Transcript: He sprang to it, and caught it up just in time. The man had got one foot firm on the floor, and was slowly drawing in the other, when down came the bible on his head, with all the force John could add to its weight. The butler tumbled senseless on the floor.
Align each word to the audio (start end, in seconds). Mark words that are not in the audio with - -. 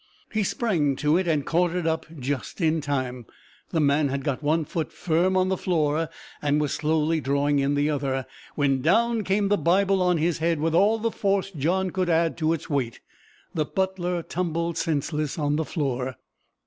He 0.31 0.41
sprang 0.41 0.95
to 0.95 1.15
it, 1.15 1.27
and 1.27 1.45
caught 1.45 1.73
it 1.75 1.85
up 1.85 2.07
just 2.17 2.59
in 2.59 2.81
time. 2.81 3.27
The 3.69 3.79
man 3.79 4.07
had 4.09 4.23
got 4.23 4.41
one 4.41 4.65
foot 4.65 4.91
firm 4.91 5.37
on 5.37 5.49
the 5.49 5.57
floor, 5.57 6.09
and 6.41 6.59
was 6.59 6.73
slowly 6.73 7.21
drawing 7.21 7.59
in 7.59 7.75
the 7.75 7.91
other, 7.91 8.25
when 8.55 8.81
down 8.81 9.23
came 9.23 9.49
the 9.49 9.57
bible 9.59 10.01
on 10.01 10.17
his 10.17 10.39
head, 10.39 10.59
with 10.59 10.73
all 10.73 10.97
the 10.97 11.11
force 11.11 11.51
John 11.51 11.91
could 11.91 12.09
add 12.09 12.35
to 12.39 12.51
its 12.51 12.67
weight. 12.67 12.99
The 13.53 13.65
butler 13.65 14.23
tumbled 14.23 14.75
senseless 14.75 15.37
on 15.37 15.55
the 15.57 15.65
floor. 15.65 16.15